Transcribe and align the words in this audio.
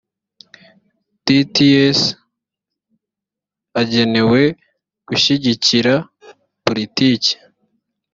dts 1.25 1.99
agenewe 3.81 4.41
gushyigikira 5.07 5.93
politiki 6.65 7.33